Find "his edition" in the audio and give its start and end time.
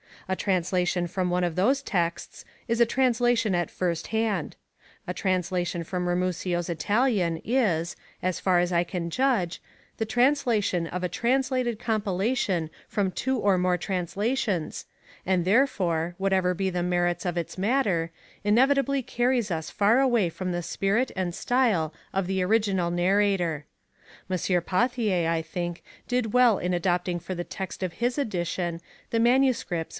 27.93-28.79